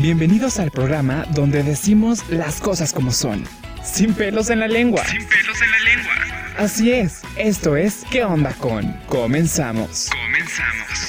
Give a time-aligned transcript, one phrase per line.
[0.00, 3.42] Bienvenidos al programa donde decimos las cosas como son,
[3.82, 5.04] sin pelos en la lengua.
[5.04, 6.14] Sin pelos en la lengua.
[6.56, 8.92] Así es, esto es ¿Qué onda con?
[9.08, 10.08] Comenzamos.
[10.10, 11.07] Comenzamos.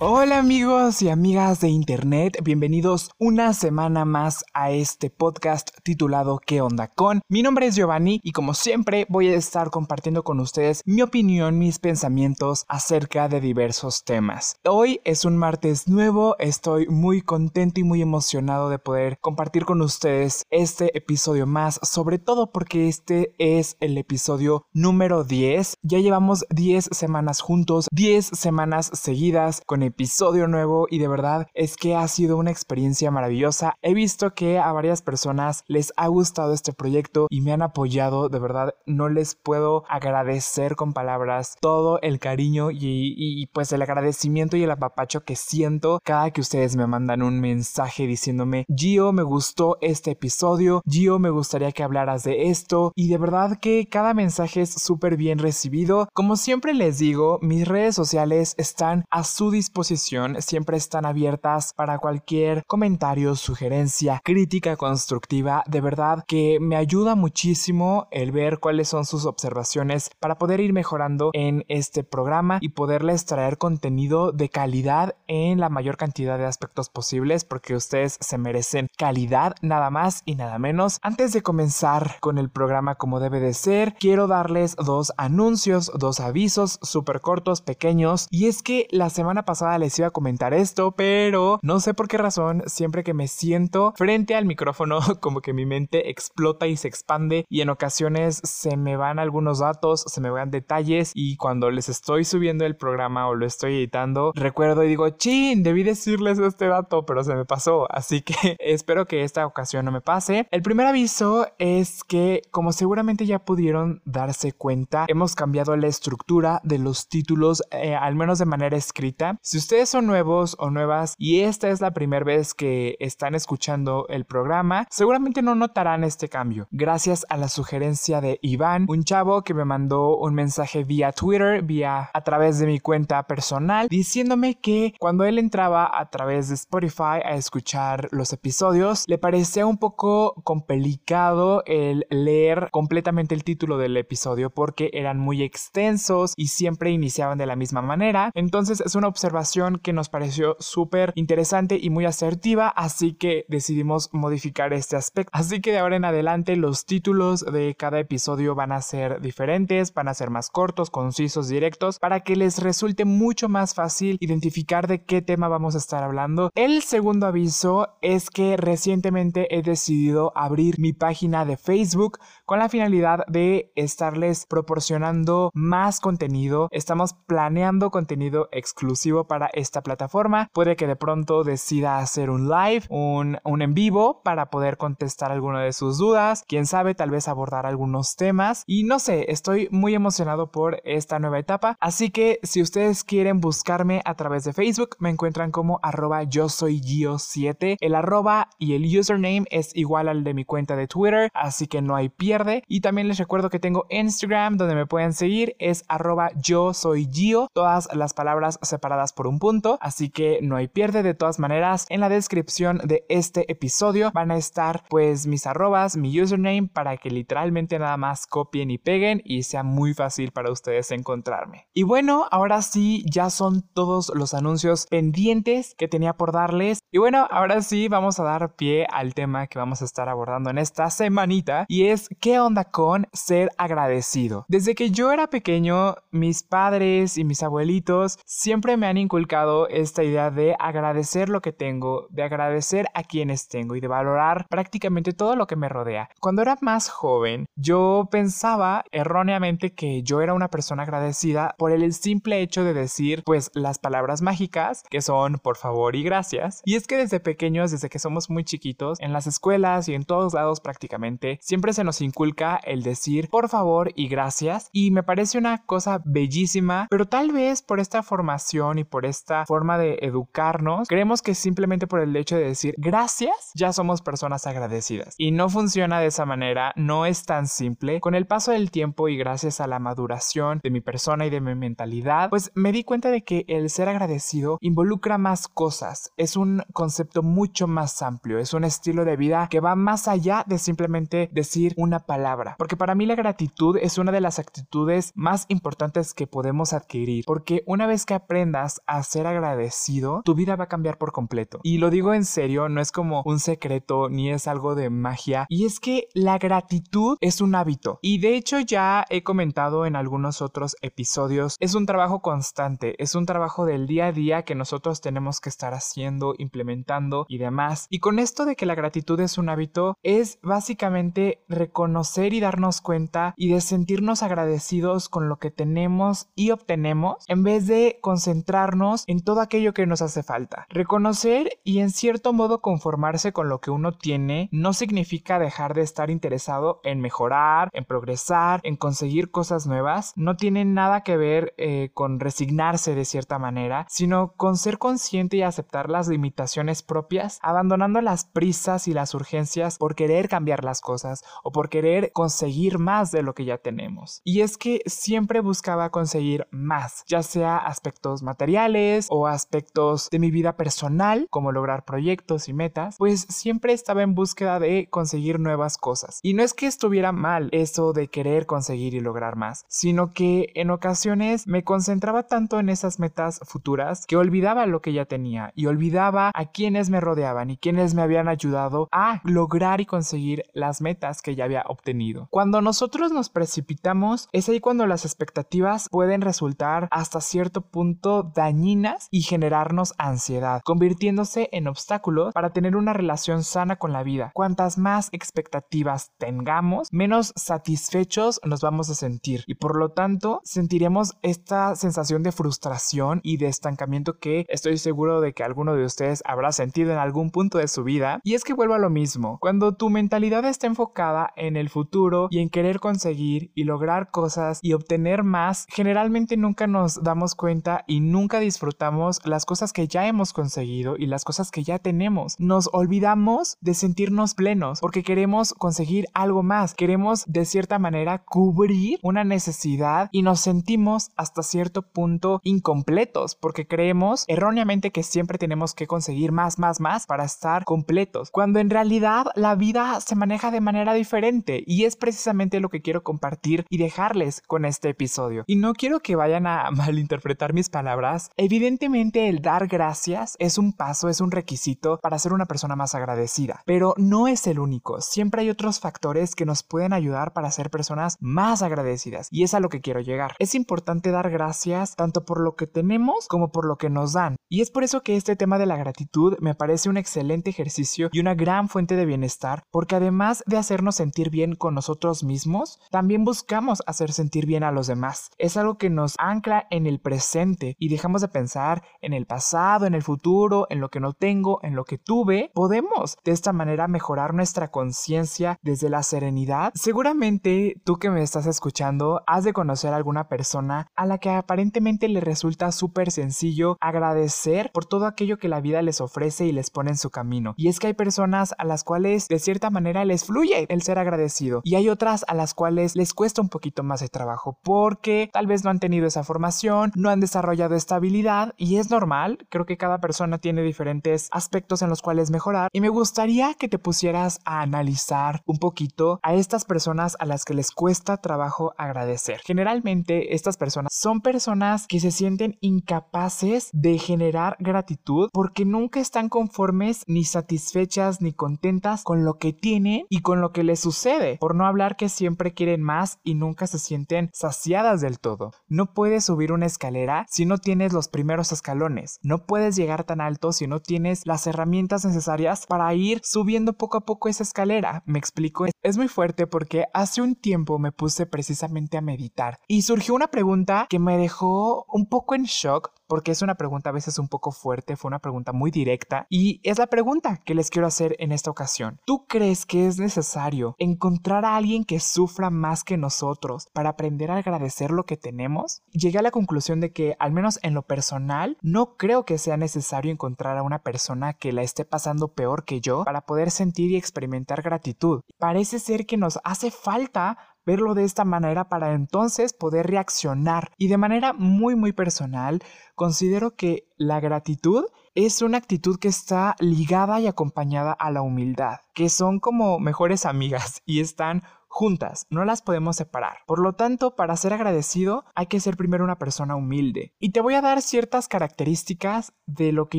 [0.00, 6.60] Hola amigos y amigas de internet, bienvenidos una semana más a este podcast titulado ¿Qué
[6.60, 7.20] onda con?
[7.28, 11.58] Mi nombre es Giovanni y como siempre voy a estar compartiendo con ustedes mi opinión,
[11.58, 14.54] mis pensamientos acerca de diversos temas.
[14.64, 19.82] Hoy es un martes nuevo, estoy muy contento y muy emocionado de poder compartir con
[19.82, 25.74] ustedes este episodio más, sobre todo porque este es el episodio número 10.
[25.82, 31.76] Ya llevamos 10 semanas juntos, 10 semanas seguidas con episodio nuevo y de verdad es
[31.76, 33.74] que ha sido una experiencia maravillosa.
[33.82, 38.28] He visto que a varias personas les ha gustado este proyecto y me han apoyado,
[38.28, 44.56] de verdad no les puedo agradecer con palabras todo el cariño y, pues el agradecimiento
[44.56, 49.22] y el apapacho que siento cada que ustedes me mandan un mensaje diciéndome Gio me
[49.22, 54.14] gustó este episodio, Gio me gustaría que hablaras de esto y de verdad que cada
[54.14, 56.08] mensaje es súper bien recibido.
[56.12, 61.98] Como siempre les digo, mis redes sociales están a su disposición siempre están abiertas para
[61.98, 65.62] cualquier comentario, sugerencia, crítica constructiva.
[65.66, 70.72] De verdad que me ayuda muchísimo el ver cuáles son sus observaciones para poder ir
[70.72, 76.46] mejorando en este programa y poderles traer contenido de calidad en la mayor cantidad de
[76.46, 80.98] aspectos posibles porque ustedes se merecen calidad nada más y nada menos.
[81.02, 86.20] Antes de comenzar con el programa como debe de ser, quiero darles dos anuncios, dos
[86.20, 90.92] avisos súper cortos, pequeños y es que la semana pasada les iba a comentar esto,
[90.92, 95.52] pero no sé por qué razón, siempre que me siento frente al micrófono, como que
[95.52, 100.20] mi mente explota y se expande y en ocasiones se me van algunos datos, se
[100.20, 104.84] me van detalles y cuando les estoy subiendo el programa o lo estoy editando, recuerdo
[104.84, 109.24] y digo, chin, debí decirles este dato, pero se me pasó, así que espero que
[109.24, 110.46] esta ocasión no me pase.
[110.50, 116.60] El primer aviso es que, como seguramente ya pudieron darse cuenta, hemos cambiado la estructura
[116.62, 119.38] de los títulos, eh, al menos de manera escrita.
[119.58, 124.24] Ustedes son nuevos o nuevas y esta es la primera vez que están escuchando el
[124.24, 126.68] programa, seguramente no notarán este cambio.
[126.70, 131.62] Gracias a la sugerencia de Iván, un chavo que me mandó un mensaje vía Twitter,
[131.62, 136.54] vía a través de mi cuenta personal, diciéndome que cuando él entraba a través de
[136.54, 143.78] Spotify a escuchar los episodios, le parecía un poco complicado el leer completamente el título
[143.78, 148.30] del episodio porque eran muy extensos y siempre iniciaban de la misma manera.
[148.34, 149.47] Entonces es una observación
[149.82, 155.30] que nos pareció súper interesante y muy asertiva, así que decidimos modificar este aspecto.
[155.32, 159.94] Así que de ahora en adelante los títulos de cada episodio van a ser diferentes,
[159.94, 164.86] van a ser más cortos, concisos, directos, para que les resulte mucho más fácil identificar
[164.86, 166.50] de qué tema vamos a estar hablando.
[166.54, 172.70] El segundo aviso es que recientemente he decidido abrir mi página de Facebook con la
[172.70, 176.68] finalidad de estarles proporcionando más contenido.
[176.70, 180.48] Estamos planeando contenido exclusivo para esta plataforma.
[180.54, 185.30] Puede que de pronto decida hacer un live, un, un en vivo para poder contestar
[185.30, 186.42] alguna de sus dudas.
[186.48, 188.62] Quién sabe, tal vez abordar algunos temas.
[188.66, 191.76] Y no sé, estoy muy emocionado por esta nueva etapa.
[191.80, 196.48] Así que si ustedes quieren buscarme a través de Facebook, me encuentran como arroba yo
[196.48, 197.76] soy Gio7.
[197.78, 201.82] El arroba y el username es igual al de mi cuenta de Twitter, así que
[201.82, 202.37] no hay pierde.
[202.66, 207.08] Y también les recuerdo que tengo Instagram donde me pueden seguir, es arroba yo soy
[207.10, 211.02] Gio, todas las palabras separadas por un punto, así que no hay pierde.
[211.02, 215.96] De todas maneras, en la descripción de este episodio van a estar pues mis arrobas,
[215.96, 220.50] mi username para que literalmente nada más copien y peguen y sea muy fácil para
[220.50, 221.66] ustedes encontrarme.
[221.74, 226.80] Y bueno, ahora sí, ya son todos los anuncios pendientes que tenía por darles.
[226.90, 230.50] Y bueno, ahora sí vamos a dar pie al tema que vamos a estar abordando
[230.50, 234.44] en esta semanita y es qué onda con ser agradecido.
[234.48, 240.04] Desde que yo era pequeño, mis padres y mis abuelitos siempre me han inculcado esta
[240.04, 245.14] idea de agradecer lo que tengo, de agradecer a quienes tengo y de valorar prácticamente
[245.14, 246.10] todo lo que me rodea.
[246.20, 251.90] Cuando era más joven, yo pensaba erróneamente que yo era una persona agradecida por el
[251.94, 256.60] simple hecho de decir pues las palabras mágicas que son por favor y gracias.
[256.66, 260.04] Y es que desde pequeños, desde que somos muy chiquitos, en las escuelas y en
[260.04, 264.90] todos lados prácticamente, siempre se nos inculca inculca el decir por favor y gracias y
[264.90, 269.78] me parece una cosa bellísima, pero tal vez por esta formación y por esta forma
[269.78, 275.14] de educarnos, creemos que simplemente por el hecho de decir gracias ya somos personas agradecidas.
[275.16, 278.00] Y no funciona de esa manera, no es tan simple.
[278.00, 281.40] Con el paso del tiempo y gracias a la maduración de mi persona y de
[281.40, 286.36] mi mentalidad, pues me di cuenta de que el ser agradecido involucra más cosas, es
[286.36, 290.58] un concepto mucho más amplio, es un estilo de vida que va más allá de
[290.58, 295.44] simplemente decir una palabra, porque para mí la gratitud es una de las actitudes más
[295.48, 300.64] importantes que podemos adquirir, porque una vez que aprendas a ser agradecido, tu vida va
[300.64, 301.60] a cambiar por completo.
[301.62, 305.44] Y lo digo en serio, no es como un secreto ni es algo de magia,
[305.50, 307.98] y es que la gratitud es un hábito.
[308.00, 313.14] Y de hecho ya he comentado en algunos otros episodios, es un trabajo constante, es
[313.14, 317.86] un trabajo del día a día que nosotros tenemos que estar haciendo, implementando y demás.
[317.90, 322.80] Y con esto de que la gratitud es un hábito, es básicamente reconocer y darnos
[322.80, 329.04] cuenta y de sentirnos agradecidos con lo que tenemos y obtenemos en vez de concentrarnos
[329.06, 330.66] en todo aquello que nos hace falta.
[330.68, 335.82] Reconocer y en cierto modo conformarse con lo que uno tiene no significa dejar de
[335.82, 340.12] estar interesado en mejorar, en progresar, en conseguir cosas nuevas.
[340.14, 345.36] No tiene nada que ver eh, con resignarse de cierta manera, sino con ser consciente
[345.36, 350.80] y aceptar las limitaciones propias, abandonando las prisas y las urgencias por querer cambiar las
[350.80, 351.77] cosas o por querer
[352.12, 354.20] conseguir más de lo que ya tenemos.
[354.24, 360.30] Y es que siempre buscaba conseguir más, ya sea aspectos materiales o aspectos de mi
[360.30, 365.78] vida personal, como lograr proyectos y metas, pues siempre estaba en búsqueda de conseguir nuevas
[365.78, 366.20] cosas.
[366.22, 370.52] Y no es que estuviera mal eso de querer conseguir y lograr más, sino que
[370.54, 375.52] en ocasiones me concentraba tanto en esas metas futuras que olvidaba lo que ya tenía
[375.54, 380.44] y olvidaba a quienes me rodeaban y quienes me habían ayudado a lograr y conseguir
[380.52, 382.28] las metas que ya había obtenido.
[382.30, 389.08] Cuando nosotros nos precipitamos, es ahí cuando las expectativas pueden resultar hasta cierto punto dañinas
[389.10, 394.30] y generarnos ansiedad, convirtiéndose en obstáculos para tener una relación sana con la vida.
[394.34, 401.16] Cuantas más expectativas tengamos, menos satisfechos nos vamos a sentir y por lo tanto sentiremos
[401.22, 406.22] esta sensación de frustración y de estancamiento que estoy seguro de que alguno de ustedes
[406.24, 408.20] habrá sentido en algún punto de su vida.
[408.24, 412.28] Y es que vuelvo a lo mismo, cuando tu mentalidad está enfocada en el futuro
[412.30, 417.84] y en querer conseguir y lograr cosas y obtener más, generalmente nunca nos damos cuenta
[417.86, 422.34] y nunca disfrutamos las cosas que ya hemos conseguido y las cosas que ya tenemos.
[422.38, 428.98] Nos olvidamos de sentirnos plenos porque queremos conseguir algo más, queremos de cierta manera cubrir
[429.02, 435.74] una necesidad y nos sentimos hasta cierto punto incompletos porque creemos erróneamente que siempre tenemos
[435.74, 440.50] que conseguir más, más, más para estar completos, cuando en realidad la vida se maneja
[440.50, 445.44] de manera diferente y es precisamente lo que quiero compartir y dejarles con este episodio.
[445.46, 448.30] Y no quiero que vayan a malinterpretar mis palabras.
[448.36, 452.94] Evidentemente el dar gracias es un paso, es un requisito para ser una persona más
[452.94, 455.00] agradecida, pero no es el único.
[455.00, 459.54] Siempre hay otros factores que nos pueden ayudar para ser personas más agradecidas y es
[459.54, 460.34] a lo que quiero llegar.
[460.38, 464.36] Es importante dar gracias tanto por lo que tenemos como por lo que nos dan.
[464.48, 468.08] Y es por eso que este tema de la gratitud me parece un excelente ejercicio
[468.12, 472.80] y una gran fuente de bienestar, porque además de hacernos sentir bien con nosotros mismos,
[472.90, 475.30] también buscamos hacer sentir bien a los demás.
[475.38, 479.86] Es algo que nos ancla en el presente y dejamos de pensar en el pasado,
[479.86, 482.50] en el futuro, en lo que no tengo, en lo que tuve.
[482.54, 486.72] Podemos de esta manera mejorar nuestra conciencia desde la serenidad.
[486.74, 491.30] Seguramente tú que me estás escuchando has de conocer a alguna persona a la que
[491.30, 496.52] aparentemente le resulta súper sencillo agradecer por todo aquello que la vida les ofrece y
[496.52, 497.54] les pone en su camino.
[497.56, 500.98] Y es que hay personas a las cuales de cierta manera les fluye el ser
[500.98, 501.27] agradecido
[501.64, 505.46] y hay otras a las cuales les cuesta un poquito más de trabajo porque tal
[505.46, 509.66] vez no han tenido esa formación, no han desarrollado esta habilidad y es normal, creo
[509.66, 513.78] que cada persona tiene diferentes aspectos en los cuales mejorar y me gustaría que te
[513.78, 519.40] pusieras a analizar un poquito a estas personas a las que les cuesta trabajo agradecer.
[519.44, 526.28] Generalmente estas personas son personas que se sienten incapaces de generar gratitud porque nunca están
[526.28, 531.17] conformes ni satisfechas ni contentas con lo que tienen y con lo que les sucede,
[531.40, 535.52] por no hablar que siempre quieren más y nunca se sienten saciadas del todo.
[535.68, 540.20] No puedes subir una escalera si no tienes los primeros escalones, no puedes llegar tan
[540.20, 545.02] alto si no tienes las herramientas necesarias para ir subiendo poco a poco esa escalera.
[545.06, 545.66] ¿Me explico?
[545.82, 550.28] Es muy fuerte porque hace un tiempo me puse precisamente a meditar y surgió una
[550.28, 554.28] pregunta que me dejó un poco en shock porque es una pregunta a veces un
[554.28, 558.14] poco fuerte, fue una pregunta muy directa y es la pregunta que les quiero hacer
[558.18, 559.00] en esta ocasión.
[559.04, 564.30] ¿Tú crees que es necesario encontrar a alguien que sufra más que nosotros para aprender
[564.30, 565.82] a agradecer lo que tenemos?
[565.90, 569.56] Llegué a la conclusión de que, al menos en lo personal, no creo que sea
[569.56, 573.90] necesario encontrar a una persona que la esté pasando peor que yo para poder sentir
[573.90, 575.22] y experimentar gratitud.
[575.38, 577.38] Parece ser que nos hace falta
[577.68, 580.72] verlo de esta manera para entonces poder reaccionar.
[580.78, 582.62] Y de manera muy muy personal,
[582.94, 588.78] considero que la gratitud es una actitud que está ligada y acompañada a la humildad,
[588.94, 593.38] que son como mejores amigas y están juntas, no las podemos separar.
[593.46, 597.14] Por lo tanto, para ser agradecido hay que ser primero una persona humilde.
[597.18, 599.98] Y te voy a dar ciertas características de lo que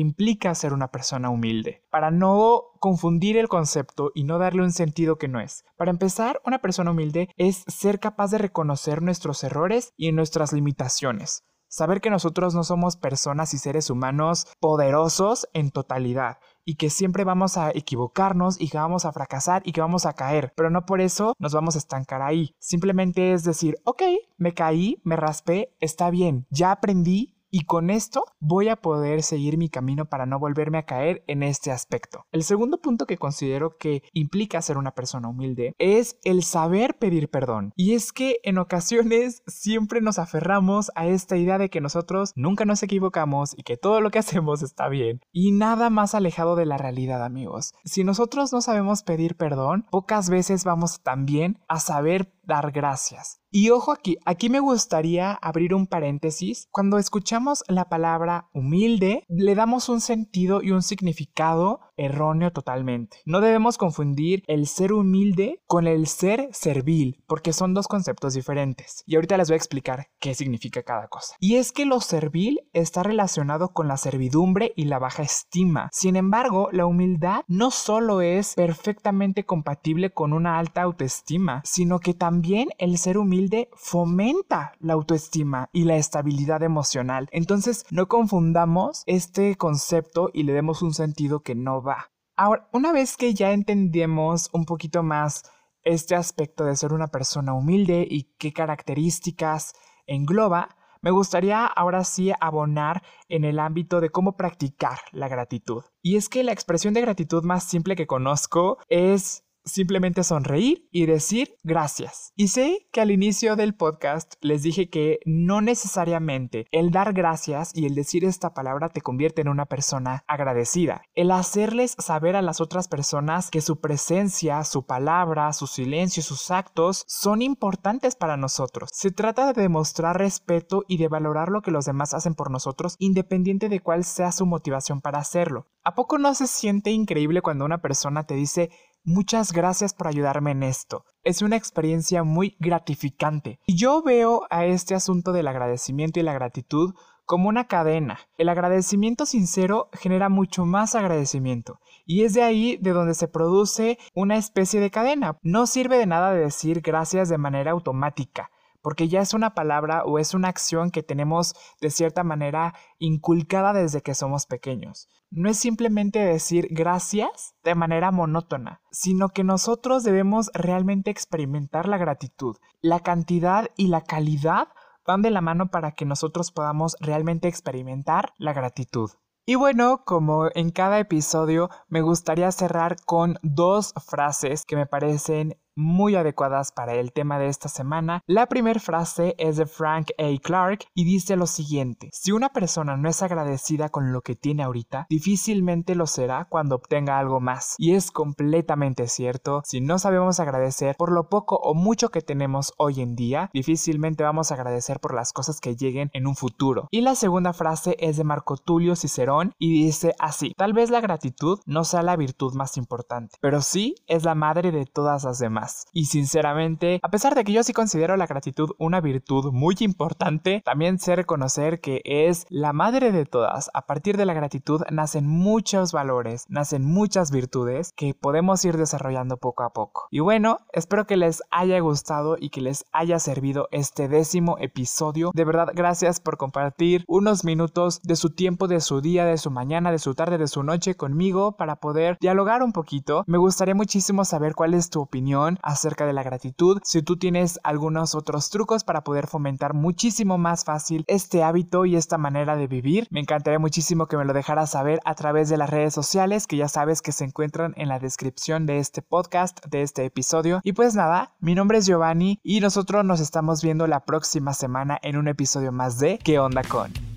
[0.00, 5.16] implica ser una persona humilde, para no confundir el concepto y no darle un sentido
[5.16, 5.64] que no es.
[5.76, 11.44] Para empezar, una persona humilde es ser capaz de reconocer nuestros errores y nuestras limitaciones.
[11.72, 16.38] Saber que nosotros no somos personas y seres humanos poderosos en totalidad
[16.70, 20.12] y que siempre vamos a equivocarnos y que vamos a fracasar y que vamos a
[20.12, 22.54] caer, pero no por eso nos vamos a estancar ahí.
[22.60, 24.02] Simplemente es decir, ok,
[24.38, 29.58] me caí, me raspé, está bien, ya aprendí y con esto voy a poder seguir
[29.58, 32.26] mi camino para no volverme a caer en este aspecto.
[32.32, 37.28] El segundo punto que considero que implica ser una persona humilde es el saber pedir
[37.28, 37.72] perdón.
[37.76, 42.64] Y es que en ocasiones siempre nos aferramos a esta idea de que nosotros nunca
[42.64, 45.20] nos equivocamos y que todo lo que hacemos está bien.
[45.32, 47.72] Y nada más alejado de la realidad amigos.
[47.84, 53.39] Si nosotros no sabemos pedir perdón, pocas veces vamos también a saber dar gracias.
[53.52, 56.68] Y ojo aquí, aquí me gustaría abrir un paréntesis.
[56.70, 63.18] Cuando escuchamos la palabra humilde, le damos un sentido y un significado erróneo totalmente.
[63.24, 69.04] No debemos confundir el ser humilde con el ser servil, porque son dos conceptos diferentes.
[69.06, 71.36] Y ahorita les voy a explicar qué significa cada cosa.
[71.38, 75.88] Y es que lo servil está relacionado con la servidumbre y la baja estima.
[75.92, 82.14] Sin embargo, la humildad no solo es perfectamente compatible con una alta autoestima, sino que
[82.14, 87.28] también el ser humilde fomenta la autoestima y la estabilidad emocional.
[87.32, 91.89] Entonces no confundamos este concepto y le demos un sentido que no va.
[92.36, 95.42] Ahora, una vez que ya entendemos un poquito más
[95.82, 99.74] este aspecto de ser una persona humilde y qué características
[100.06, 105.82] engloba, me gustaría ahora sí abonar en el ámbito de cómo practicar la gratitud.
[106.02, 111.06] Y es que la expresión de gratitud más simple que conozco es simplemente sonreír y
[111.06, 112.32] decir gracias.
[112.36, 117.72] Y sé que al inicio del podcast les dije que no necesariamente el dar gracias
[117.74, 121.02] y el decir esta palabra te convierte en una persona agradecida.
[121.14, 126.50] El hacerles saber a las otras personas que su presencia, su palabra, su silencio, sus
[126.50, 128.90] actos son importantes para nosotros.
[128.92, 132.96] Se trata de demostrar respeto y de valorar lo que los demás hacen por nosotros
[132.98, 135.66] independiente de cuál sea su motivación para hacerlo.
[135.82, 138.70] ¿A poco no se siente increíble cuando una persona te dice
[139.04, 141.04] Muchas gracias por ayudarme en esto.
[141.24, 143.58] Es una experiencia muy gratificante.
[143.66, 146.92] Y yo veo a este asunto del agradecimiento y la gratitud
[147.24, 148.18] como una cadena.
[148.36, 151.80] El agradecimiento sincero genera mucho más agradecimiento.
[152.04, 155.38] Y es de ahí de donde se produce una especie de cadena.
[155.42, 158.50] No sirve de nada de decir gracias de manera automática
[158.82, 163.72] porque ya es una palabra o es una acción que tenemos de cierta manera inculcada
[163.72, 165.08] desde que somos pequeños.
[165.32, 171.98] No es simplemente decir gracias de manera monótona, sino que nosotros debemos realmente experimentar la
[171.98, 172.56] gratitud.
[172.80, 174.68] La cantidad y la calidad
[175.06, 179.10] van de la mano para que nosotros podamos realmente experimentar la gratitud.
[179.46, 185.59] Y bueno, como en cada episodio, me gustaría cerrar con dos frases que me parecen
[185.76, 188.22] muy adecuadas para el tema de esta semana.
[188.26, 190.38] La primera frase es de Frank A.
[190.42, 194.62] Clark y dice lo siguiente, si una persona no es agradecida con lo que tiene
[194.62, 197.74] ahorita, difícilmente lo será cuando obtenga algo más.
[197.78, 202.72] Y es completamente cierto, si no sabemos agradecer por lo poco o mucho que tenemos
[202.76, 206.88] hoy en día, difícilmente vamos a agradecer por las cosas que lleguen en un futuro.
[206.90, 211.00] Y la segunda frase es de Marco Tulio Cicerón y dice así, tal vez la
[211.00, 215.38] gratitud no sea la virtud más importante, pero sí es la madre de todas las
[215.38, 215.69] demás.
[215.92, 220.62] Y sinceramente, a pesar de que yo sí considero la gratitud una virtud muy importante,
[220.64, 223.70] también sé reconocer que es la madre de todas.
[223.74, 229.36] A partir de la gratitud nacen muchos valores, nacen muchas virtudes que podemos ir desarrollando
[229.36, 230.08] poco a poco.
[230.10, 235.30] Y bueno, espero que les haya gustado y que les haya servido este décimo episodio.
[235.34, 239.50] De verdad, gracias por compartir unos minutos de su tiempo, de su día, de su
[239.50, 243.24] mañana, de su tarde, de su noche conmigo para poder dialogar un poquito.
[243.26, 247.58] Me gustaría muchísimo saber cuál es tu opinión acerca de la gratitud, si tú tienes
[247.62, 252.66] algunos otros trucos para poder fomentar muchísimo más fácil este hábito y esta manera de
[252.66, 256.46] vivir, me encantaría muchísimo que me lo dejaras saber a través de las redes sociales
[256.46, 260.60] que ya sabes que se encuentran en la descripción de este podcast, de este episodio.
[260.62, 264.98] Y pues nada, mi nombre es Giovanni y nosotros nos estamos viendo la próxima semana
[265.02, 267.09] en un episodio más de ¿Qué onda con?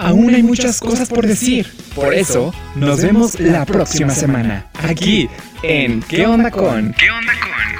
[0.00, 1.66] Aún hay muchas cosas por decir.
[1.94, 5.28] Por eso, nos vemos la próxima semana, aquí
[5.62, 6.94] en ¿Qué onda con?
[6.94, 7.79] ¿Qué onda con?